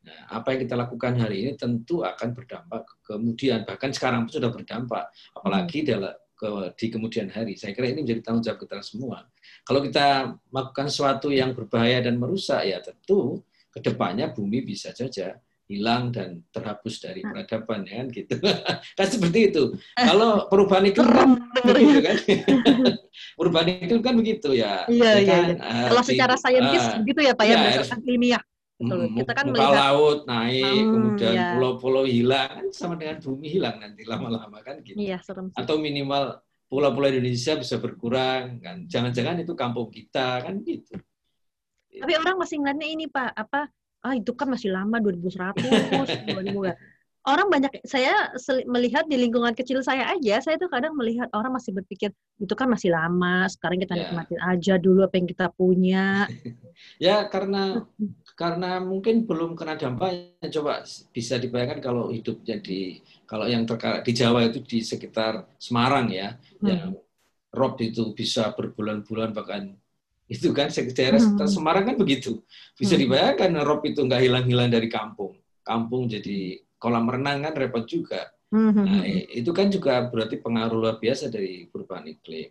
[0.00, 4.48] Nah, apa yang kita lakukan hari ini tentu akan berdampak kemudian bahkan sekarang pun sudah
[4.48, 5.88] berdampak apalagi hmm.
[5.92, 6.48] dalam ke,
[6.80, 7.60] di kemudian hari.
[7.60, 9.28] Saya kira ini menjadi tanggung jawab kita semua.
[9.68, 15.36] Kalau kita melakukan sesuatu yang berbahaya dan merusak ya tentu ke depannya bumi bisa saja
[15.70, 17.30] hilang dan terhapus dari nah.
[17.46, 18.34] peradaban ya kan gitu
[18.98, 22.16] kan seperti itu kalau perubahan itu kan begitu kan
[23.38, 25.46] perubahan itu kan begitu ya, iya, ya iya, kan?
[25.62, 28.42] Uh, kalau secara saintis uh, begitu ya pak ya, ya berdasarkan ilmiah
[28.80, 29.12] Betul.
[29.12, 31.48] Hmm, kita kan muka melihat laut naik, hmm, kemudian ya.
[31.52, 34.96] pulau-pulau hilang, kan sama dengan bumi hilang nanti lama-lama kan gitu.
[34.96, 36.40] Iya, serem Atau minimal
[36.72, 38.88] pulau-pulau Indonesia bisa berkurang kan.
[38.88, 40.96] Jangan-jangan itu kampung kita kan gitu.
[41.92, 43.68] Tapi orang masih ngeliatnya ini Pak, apa
[44.00, 45.60] ah itu kan masih lama 2100,
[46.32, 46.40] 2000
[47.28, 48.32] orang banyak saya
[48.64, 52.64] melihat di lingkungan kecil saya aja saya tuh kadang melihat orang masih berpikir itu kan
[52.64, 54.08] masih lama sekarang kita yeah.
[54.08, 56.24] nikmatin aja dulu apa yang kita punya
[57.02, 57.84] ya karena
[58.40, 60.80] karena mungkin belum kena dampaknya coba
[61.12, 66.40] bisa dibayangkan kalau hidup jadi kalau yang terkait di Jawa itu di sekitar Semarang ya
[66.40, 66.64] hmm.
[66.64, 66.96] yang
[67.52, 69.76] rob itu bisa berbulan-bulan bahkan
[70.32, 71.36] itu kan daerah hmm.
[71.36, 72.40] sekitar Semarang kan begitu
[72.80, 73.02] bisa hmm.
[73.04, 78.32] dibayangkan rob itu nggak hilang-hilang dari kampung kampung jadi kolam renang kan repot juga.
[78.50, 78.86] Mm-hmm.
[78.88, 82.50] Nah, itu kan juga berarti pengaruh luar biasa dari perubahan iklim.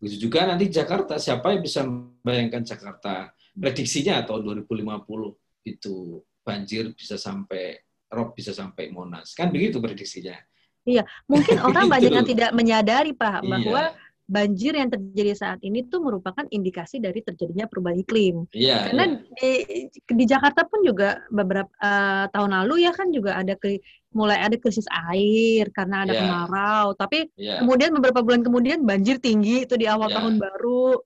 [0.00, 7.16] Begitu juga nanti Jakarta, siapa yang bisa membayangkan Jakarta prediksinya tahun 2050 itu banjir bisa
[7.16, 7.78] sampai
[8.12, 9.32] rob bisa sampai Monas.
[9.32, 10.36] Kan begitu prediksinya.
[10.84, 15.84] Iya, mungkin orang banyak yang tidak menyadari Pak bahwa iya banjir yang terjadi saat ini
[15.84, 18.48] tuh merupakan indikasi dari terjadinya perubahan iklim.
[18.56, 18.88] Iya.
[18.88, 19.04] Karena
[19.36, 19.84] iya.
[19.92, 23.84] Di, di Jakarta pun juga beberapa uh, tahun lalu ya kan juga ada ke,
[24.16, 26.20] mulai ada krisis air karena ada yeah.
[26.24, 26.86] kemarau.
[26.96, 27.60] Tapi yeah.
[27.60, 30.16] kemudian beberapa bulan kemudian banjir tinggi itu di awal yeah.
[30.16, 31.04] tahun baru.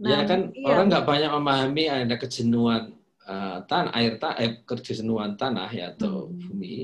[0.00, 0.66] Nah, ya kan iya.
[0.66, 2.96] orang nggak banyak memahami ada kejenuhan
[3.28, 6.38] uh, tanah air ta eh, kejenuhan tanah ya atau hmm.
[6.48, 6.76] bumi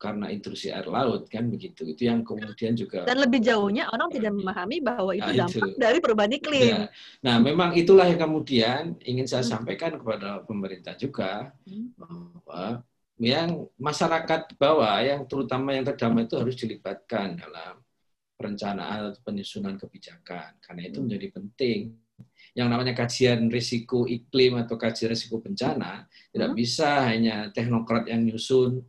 [0.00, 4.32] karena intrusi air laut kan begitu itu yang kemudian juga dan lebih jauhnya orang tidak
[4.32, 5.76] memahami bahwa itu nah, dampak itu.
[5.76, 6.84] dari perubahan iklim ya.
[7.20, 9.52] nah memang itulah yang kemudian ingin saya hmm.
[9.52, 12.00] sampaikan kepada pemerintah juga hmm.
[12.00, 12.80] bahwa
[13.20, 17.84] yang masyarakat bawah yang terutama yang terdampak itu harus dilibatkan dalam
[18.40, 21.04] perencanaan atau penyusunan kebijakan karena itu hmm.
[21.04, 21.78] menjadi penting
[22.54, 28.82] yang namanya kajian risiko iklim atau kajian risiko bencana tidak bisa hanya teknokrat yang nyusun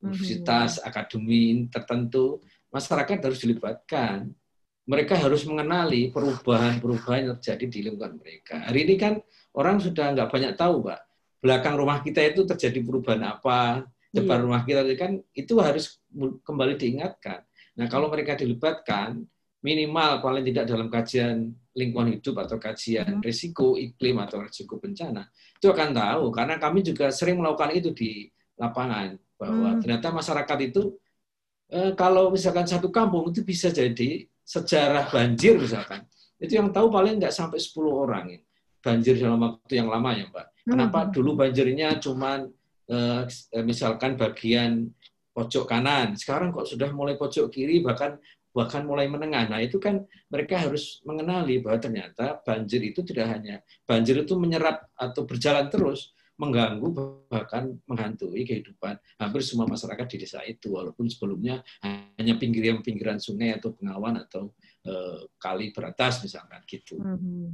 [0.00, 0.88] universitas, mm-hmm.
[0.88, 2.40] akademi tertentu,
[2.72, 4.32] masyarakat harus dilibatkan.
[4.88, 8.64] Mereka harus mengenali perubahan-perubahan yang terjadi di lingkungan mereka.
[8.66, 9.22] Hari ini kan
[9.54, 11.00] orang sudah nggak banyak tahu, Pak.
[11.38, 14.44] Belakang rumah kita itu terjadi perubahan apa, depan iya.
[14.44, 16.00] rumah kita itu kan itu harus
[16.42, 17.46] kembali diingatkan.
[17.78, 19.22] Nah, kalau mereka dilibatkan,
[19.60, 23.24] minimal paling tidak dalam kajian lingkungan hidup atau kajian mm-hmm.
[23.24, 26.24] risiko iklim atau risiko bencana, itu akan tahu.
[26.32, 28.26] Karena kami juga sering melakukan itu di
[28.60, 29.80] lapangan bahwa hmm.
[29.80, 30.82] ternyata masyarakat itu
[31.72, 36.04] eh, kalau misalkan satu kampung itu bisa jadi sejarah banjir misalkan
[36.36, 38.40] itu yang tahu paling nggak sampai 10 orang ya.
[38.80, 40.46] banjir dalam waktu yang lama ya Pak.
[40.64, 41.10] Kenapa hmm.
[41.12, 42.44] dulu banjirnya cuma
[42.88, 43.22] eh,
[43.64, 44.92] misalkan bagian
[45.40, 48.20] pojok kanan, sekarang kok sudah mulai pojok kiri bahkan
[48.52, 49.48] bahkan mulai menengah.
[49.48, 54.90] Nah itu kan mereka harus mengenali bahwa ternyata banjir itu tidak hanya banjir itu menyerap
[54.98, 56.88] atau berjalan terus, mengganggu
[57.28, 63.76] bahkan menghantui kehidupan hampir semua masyarakat di desa itu walaupun sebelumnya hanya pinggiran-pinggiran sungai atau
[63.76, 64.92] pengawan atau e,
[65.36, 66.96] kali beratas misalkan gitu.
[66.96, 67.46] Mm-hmm.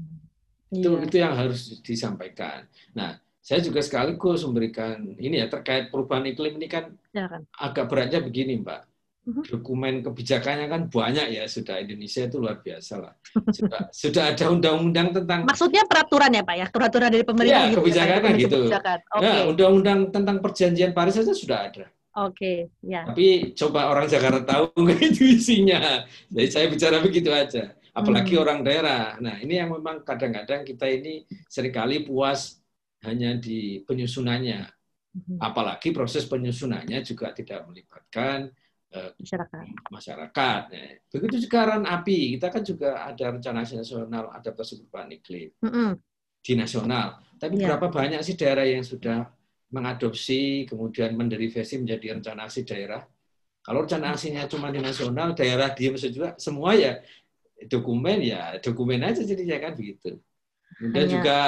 [0.70, 1.02] Itu yeah.
[1.02, 2.70] itu yang harus disampaikan.
[2.94, 7.46] Nah, saya juga sekaligus memberikan ini ya terkait perubahan iklim ini kan, ya kan.
[7.54, 9.42] agak beratnya begini, Mbak Mhm.
[9.58, 13.14] dokumen kebijakannya kan banyak ya sudah Indonesia itu luar biasa lah
[13.58, 17.78] sudah sudah ada undang-undang tentang maksudnya peraturan ya pak ya peraturan dari pemerintah ya, gitu,
[17.82, 18.98] kebijakan kan gitu kebijakan.
[19.02, 19.24] Okay.
[19.26, 21.90] nah undang-undang tentang perjanjian Paris saja sudah ada
[22.22, 24.70] oke okay, ya tapi coba orang Jakarta tahu
[25.10, 28.42] itu isinya jadi saya bicara begitu aja apalagi hmm.
[28.46, 32.62] orang daerah nah ini yang memang kadang-kadang kita ini sering kali puas
[33.06, 34.60] hanya di penyusunannya
[35.14, 35.38] hmm.
[35.38, 38.50] apalagi proses penyusunannya juga tidak melibatkan
[38.96, 39.64] Eh, masyarakat.
[39.90, 40.62] masyarakat.
[40.70, 40.86] Ya.
[41.12, 45.90] Begitu sekarang api, kita kan juga ada rencana nasional adaptasi perubahan iklim mm -hmm.
[46.40, 47.20] di nasional.
[47.36, 47.74] Tapi yeah.
[47.74, 49.28] berapa banyak sih daerah yang sudah
[49.74, 53.04] mengadopsi kemudian menderivasi menjadi rencana aksi daerah?
[53.60, 57.02] Kalau rencana aksinya cuma di nasional, daerah diam juga, semua ya
[57.66, 60.22] dokumen ya dokumen aja jadinya kan begitu.
[60.76, 61.12] Dan Hanya.
[61.12, 61.40] juga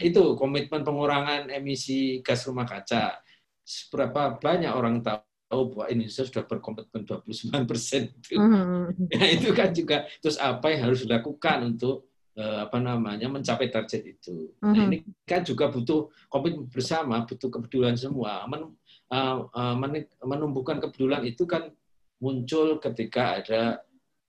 [0.00, 3.20] itu komitmen pengurangan emisi gas rumah kaca.
[3.60, 8.14] Seberapa banyak orang tahu tahu bahwa Indonesia sudah berkomitmen 29 persen.
[8.30, 8.94] Mm.
[9.18, 12.06] Ya, itu kan juga terus apa yang harus dilakukan untuk
[12.38, 14.54] uh, apa namanya mencapai target itu.
[14.62, 14.70] Mm.
[14.70, 14.86] Nah, mm-hmm.
[14.86, 18.46] ini kan juga butuh komitmen bersama, butuh kepedulian semua.
[18.46, 18.78] Men,
[19.10, 19.74] uh, uh,
[20.22, 21.74] menumbuhkan kepedulian itu kan
[22.22, 23.82] muncul ketika ada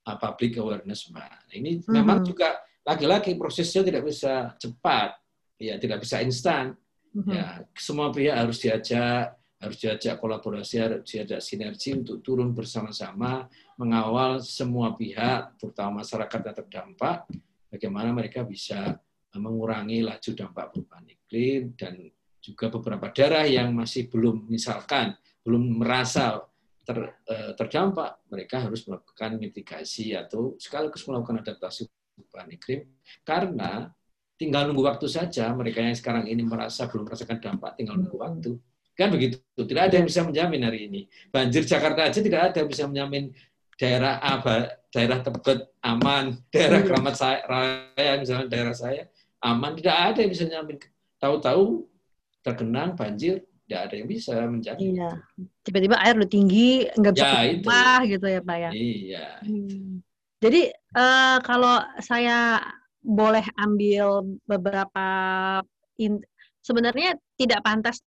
[0.09, 1.05] uh, public awareness.
[1.13, 1.93] Nah, ini mm.
[1.93, 5.17] memang juga lagi-lagi prosesnya tidak bisa cepat,
[5.61, 6.73] ya tidak bisa instan.
[7.11, 7.27] Mm.
[7.27, 13.45] Ya, semua pihak harus diajak harus diajak kolaborasi, harus diajak sinergi untuk turun bersama-sama
[13.77, 17.17] mengawal semua pihak, terutama masyarakat yang terdampak,
[17.69, 18.97] bagaimana mereka bisa
[19.37, 22.09] mengurangi laju dampak perubahan iklim dan
[22.41, 25.13] juga beberapa daerah yang masih belum misalkan
[25.45, 26.41] belum merasa
[26.81, 31.85] ter, eh, terdampak, mereka harus melakukan mitigasi atau sekaligus melakukan adaptasi
[32.23, 32.81] perubahan iklim
[33.25, 33.71] karena
[34.37, 38.51] tinggal nunggu waktu saja mereka yang sekarang ini merasa belum merasakan dampak tinggal nunggu waktu
[38.97, 42.69] kan begitu tidak ada yang bisa menjamin hari ini banjir Jakarta aja tidak ada yang
[42.69, 43.33] bisa menjamin
[43.77, 44.37] daerah A
[44.93, 49.09] daerah Tebet aman daerah Keramat Raya misalnya daerah saya
[49.41, 50.77] aman tidak ada yang bisa menjamin
[51.17, 51.85] tahu-tahu
[52.41, 54.83] tergenang banjir tidak ada yang bisa menjamin.
[54.99, 55.11] Iya.
[55.63, 58.71] Tiba-tiba air udah tinggi, nggak bisa ya, keluar gitu ya Pak ya.
[58.75, 59.27] Iya.
[59.47, 60.03] Hmm.
[60.41, 62.57] Jadi uh, kalau saya
[63.01, 65.07] boleh ambil beberapa
[66.01, 66.17] in,
[66.65, 68.01] sebenarnya tidak pantas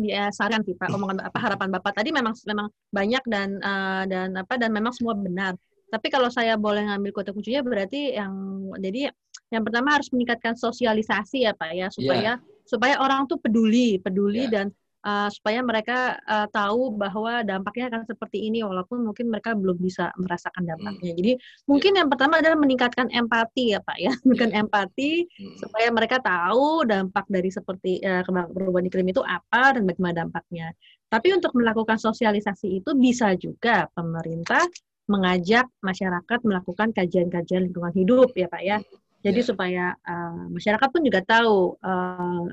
[0.00, 4.34] ya saran sih Pak omongan apa harapan Bapak tadi memang memang banyak dan uh, dan
[4.34, 5.54] apa dan memang semua benar.
[5.90, 8.34] Tapi kalau saya boleh ngambil kota kuncinya berarti yang
[8.78, 9.10] jadi
[9.50, 12.66] yang pertama harus meningkatkan sosialisasi ya Pak ya supaya yeah.
[12.66, 14.50] supaya orang tuh peduli, peduli yeah.
[14.50, 14.66] dan
[15.04, 20.12] uh, supaya mereka uh, tahu bahwa dampaknya akan seperti ini walaupun mungkin mereka belum bisa
[20.20, 21.12] merasakan dampaknya.
[21.12, 21.18] Hmm.
[21.18, 21.32] Jadi
[21.68, 21.98] mungkin yeah.
[22.04, 24.60] yang pertama adalah meningkatkan empati ya Pak ya, bukan yeah.
[24.64, 25.56] empati hmm.
[25.60, 30.72] supaya mereka tahu dampak dari seperti uh, perubahan iklim itu apa dan bagaimana dampaknya.
[31.10, 34.62] Tapi untuk melakukan sosialisasi itu bisa juga pemerintah
[35.10, 38.78] mengajak masyarakat melakukan kajian-kajian lingkungan hidup ya Pak ya.
[39.20, 39.48] Jadi yeah.
[39.52, 42.44] supaya uh, masyarakat pun juga tahu uh,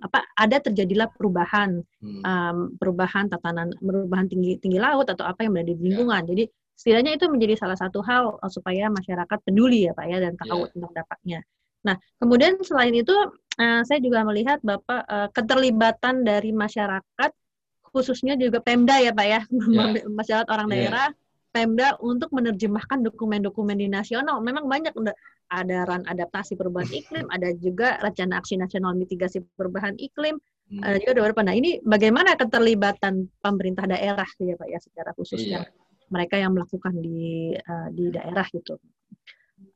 [0.00, 2.22] apa ada terjadilah perubahan hmm.
[2.24, 5.84] um, perubahan tatanan perubahan tinggi tinggi laut atau apa yang berada di ya.
[5.92, 6.24] lingkungan.
[6.24, 6.30] Yeah.
[6.32, 10.32] Jadi setidaknya itu menjadi salah satu hal uh, supaya masyarakat peduli ya Pak ya dan
[10.40, 10.72] tahu yeah.
[10.72, 11.40] tentang dampaknya.
[11.84, 13.12] Nah, kemudian selain itu
[13.60, 17.30] uh, saya juga melihat Bapak uh, keterlibatan dari masyarakat
[17.92, 20.08] khususnya juga Pemda ya Pak ya, yeah.
[20.18, 20.88] masyarakat orang yeah.
[20.88, 21.08] daerah
[21.54, 24.42] Pemda untuk menerjemahkan dokumen-dokumen di nasional.
[24.42, 24.90] Memang banyak
[25.54, 30.42] ada ran adaptasi perubahan iklim, ada juga rencana aksi nasional mitigasi perubahan iklim,
[30.74, 30.82] hmm.
[30.82, 31.46] ada juga beberapa.
[31.46, 35.70] Nah ini bagaimana keterlibatan pemerintah daerah ya Pak ya secara khususnya iya.
[36.10, 38.74] mereka yang melakukan di uh, di daerah gitu.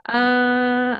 [0.03, 0.99] Uh,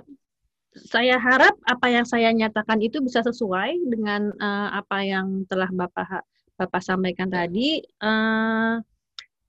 [0.79, 6.23] saya harap apa yang saya nyatakan itu bisa sesuai dengan uh, apa yang telah Bapak
[6.55, 7.83] Bapak sampaikan tadi.
[7.99, 8.79] Uh,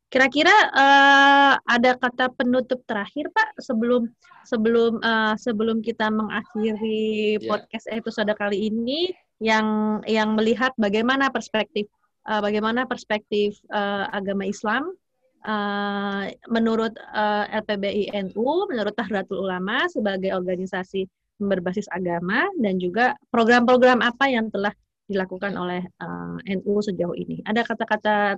[0.10, 4.10] Kira-kira uh, ada kata penutup terakhir Pak sebelum
[4.42, 7.46] sebelum uh, sebelum kita mengakhiri yeah.
[7.46, 11.86] podcast episode kali ini yang yang melihat bagaimana perspektif
[12.26, 14.98] uh, bagaimana perspektif uh, agama Islam
[15.46, 21.06] uh, menurut uh, LPBI NU, menurut Tahdlatul Ulama sebagai organisasi
[21.40, 24.76] berbasis agama dan juga program-program apa yang telah
[25.08, 27.40] dilakukan oleh uh, NU sejauh ini.
[27.48, 28.38] Ada kata-kata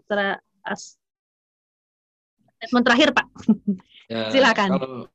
[2.62, 3.28] statement terakhir Pak.
[4.12, 4.76] Ya, Silakan.
[4.76, 5.08] Kalau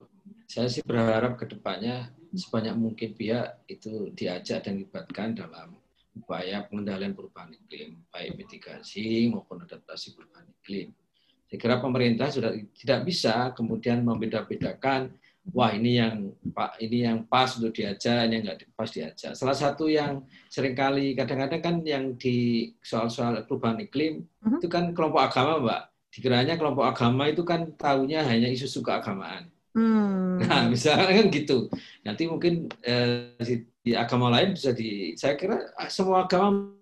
[0.49, 5.77] saya sih berharap ke depannya sebanyak mungkin pihak itu diajak dan dilibatkan dalam
[6.17, 10.97] upaya pengendalian perubahan iklim, baik mitigasi maupun adaptasi perubahan iklim.
[11.45, 15.13] Saya kira pemerintah sudah tidak bisa kemudian membeda-bedakan
[15.53, 19.37] wah ini yang pak ini yang pas untuk diajak, ini yang nggak pas diajak.
[19.37, 24.49] Salah satu yang sering kali kadang-kadang kan yang di soal-soal perubahan iklim uh mhm.
[24.49, 24.59] -huh.
[24.65, 25.83] itu kan kelompok agama, Mbak
[26.17, 29.53] dikiranya kelompok agama itu kan tahunya hanya isu suka keagamaan.
[29.77, 30.41] Hmm.
[30.41, 31.69] Nah, misalnya kan gitu.
[32.01, 33.37] Nanti mungkin eh,
[33.85, 36.73] di agama lain bisa di, saya kira ah, semua agama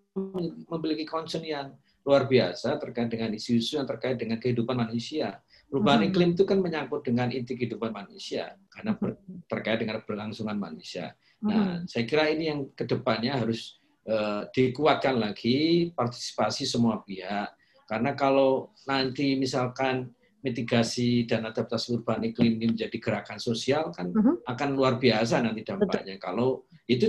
[0.71, 1.75] memiliki concern yang
[2.07, 5.43] luar biasa terkait dengan isu-isu yang terkait dengan kehidupan manusia.
[5.67, 6.11] Perubahan hmm.
[6.15, 9.19] iklim itu kan menyangkut dengan inti kehidupan manusia karena ber,
[9.51, 11.19] terkait dengan berlangsungan manusia.
[11.43, 11.91] Nah, hmm.
[11.91, 17.51] saya kira ini yang ke depannya harus uh, dikuatkan lagi partisipasi semua pihak
[17.85, 20.13] karena kalau nanti misalkan
[20.45, 24.37] mitigasi dan adaptasi perubahan iklim ini menjadi gerakan sosial kan uh -huh.
[24.45, 26.21] akan luar biasa nanti dampaknya.
[26.21, 26.25] Betul.
[26.25, 26.49] Kalau
[26.85, 27.07] itu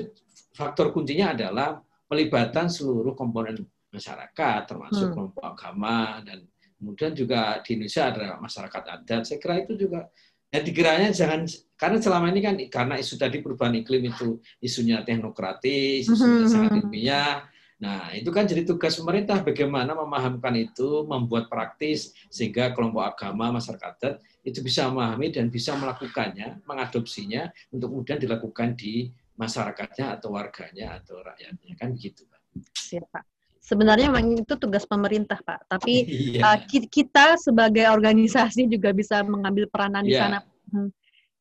[0.56, 3.60] faktor kuncinya adalah pelibatan seluruh komponen
[3.92, 5.14] masyarakat termasuk hmm.
[5.16, 9.22] kelompok agama dan kemudian juga di Indonesia ada masyarakat adat.
[9.28, 10.08] Saya kira itu juga
[10.52, 11.44] ya dikiranya jangan
[11.76, 17.44] karena selama ini kan karena isu tadi perubahan iklim itu isunya teknokratis, isunya sangat ilmiah,
[17.86, 24.26] Nah, itu kan jadi tugas pemerintah bagaimana memahamkan itu, membuat praktis sehingga kelompok agama, masyarakat
[24.42, 31.22] itu bisa memahami dan bisa melakukannya, mengadopsinya untuk kemudian dilakukan di masyarakatnya atau warganya atau
[31.22, 32.42] rakyatnya kan begitu, Pak.
[32.74, 33.24] Siap, Pak.
[33.62, 35.70] Sebenarnya memang itu tugas pemerintah, Pak.
[35.70, 35.94] Tapi
[36.42, 36.58] iya.
[36.58, 40.26] uh, kita sebagai organisasi juga bisa mengambil peranan di iya.
[40.26, 40.40] sana.
[40.74, 40.90] Hmm.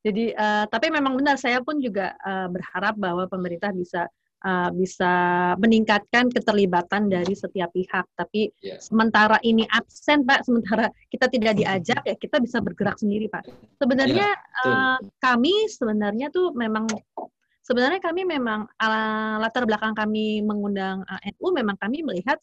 [0.04, 4.04] Jadi, uh, tapi memang benar saya pun juga uh, berharap bahwa pemerintah bisa
[4.44, 5.12] uh, bisa
[5.56, 8.04] meningkatkan keterlibatan dari setiap pihak.
[8.14, 8.78] Tapi yeah.
[8.78, 13.48] sementara ini absen, Pak, sementara kita tidak diajak, ya kita bisa bergerak sendiri, Pak.
[13.80, 16.86] Sebenarnya yeah, ya, uh, kami sebenarnya tuh memang
[17.64, 22.36] sebenarnya kami memang uh, latar belakang kami mengundang uh, NU memang kami melihat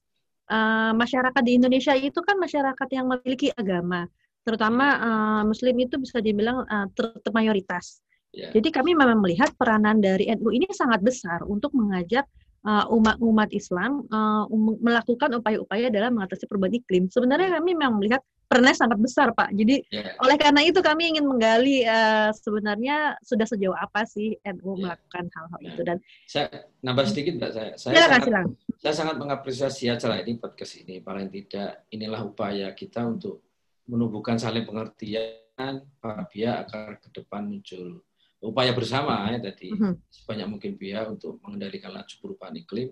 [0.49, 4.09] uh, masyarakat di Indonesia itu kan masyarakat yang memiliki agama,
[4.41, 8.01] terutama uh, Muslim itu bisa dibilang uh, tetap mayoritas.
[8.31, 8.51] Yeah.
[8.55, 12.23] Jadi kami memang melihat peranan dari NU ini sangat besar untuk mengajak
[12.63, 14.45] umat-umat uh, Islam uh,
[14.77, 17.09] melakukan upaya-upaya dalam mengatasi perubahan iklim.
[17.09, 19.49] Sebenarnya kami memang melihat perannya sangat besar Pak.
[19.55, 20.13] Jadi yeah.
[20.21, 24.93] oleh karena itu kami ingin menggali uh, sebenarnya sudah sejauh apa sih NU yeah.
[24.93, 25.69] melakukan hal-hal yeah.
[25.73, 25.97] itu dan
[26.29, 26.45] saya
[26.85, 27.71] nambah sedikit Mbak saya.
[27.81, 28.45] Saya ya, sangat,
[28.77, 33.41] saya sangat mengapresiasi acara ini podcast ini paling tidak inilah upaya kita untuk
[33.89, 38.05] menumbuhkan saling pengertian para pihak agar ke depan muncul
[38.41, 39.93] upaya bersama ya tadi -hmm.
[40.09, 42.89] sebanyak mungkin pihak untuk mengendalikan laju perubahan iklim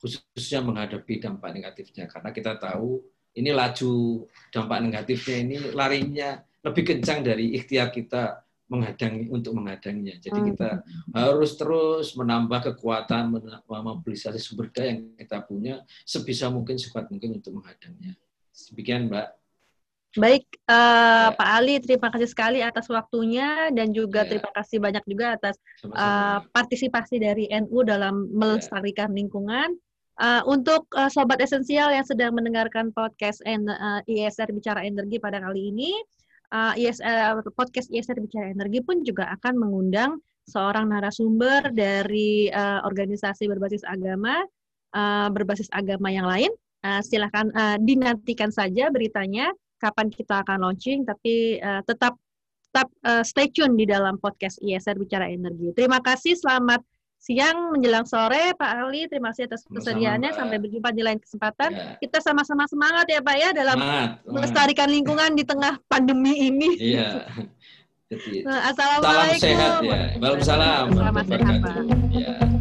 [0.00, 3.04] khususnya menghadapi dampak negatifnya karena kita tahu
[3.36, 10.18] ini laju dampak negatifnya ini larinya lebih kencang dari ikhtiar kita menghadang untuk menghadangnya.
[10.18, 10.48] Jadi hmm.
[10.54, 10.70] kita
[11.14, 13.30] harus terus menambah kekuatan,
[13.66, 18.18] memobilisasi sumber daya yang kita punya sebisa mungkin sekuat mungkin untuk menghadangnya.
[18.50, 19.26] Demikian, Mbak.
[20.16, 21.36] Baik, uh, ya.
[21.36, 24.28] Pak Ali, terima kasih sekali atas waktunya dan juga ya.
[24.32, 29.16] terima kasih banyak juga atas uh, partisipasi dari NU dalam melestarikan ya.
[29.20, 29.76] lingkungan.
[30.16, 35.36] Uh, untuk uh, sobat esensial yang sedang mendengarkan podcast en, uh, ISR bicara energi pada
[35.44, 35.92] kali ini,
[36.56, 40.16] uh, ISR podcast ISR bicara energi pun juga akan mengundang
[40.48, 44.40] seorang narasumber dari uh, organisasi berbasis agama,
[44.96, 46.48] uh, berbasis agama yang lain.
[46.80, 52.16] Uh, silakan uh, dinantikan saja beritanya kapan kita akan launching, tapi uh, tetap
[52.76, 55.72] tetap uh, stay tune di dalam podcast ISR bicara energi.
[55.72, 56.84] Terima kasih, selamat
[57.16, 59.08] siang menjelang sore Pak Ali.
[59.08, 60.36] Terima kasih atas kesediaannya.
[60.36, 61.70] Sampai berjumpa di lain kesempatan.
[61.72, 61.96] Ya.
[61.98, 66.70] kita sama-sama semangat ya Pak ya dalam semangat, melestarikan lingkungan di tengah pandemi ini.
[66.76, 67.08] Iya.
[68.46, 69.34] Nah, Assalamualaikum.
[69.34, 69.98] salam sehat ya.
[70.22, 70.84] Waalaikumsalam.
[70.94, 71.74] Selamat sehat Pak.
[72.14, 72.55] ya.